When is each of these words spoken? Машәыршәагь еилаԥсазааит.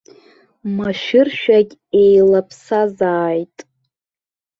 Машәыршәагь 0.75 1.73
еилаԥсазааит. 2.01 3.57